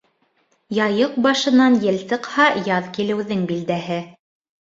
[0.83, 4.01] Яйыҡ башынан ел сыҡһа, яҙ килеүҙең билдәһе.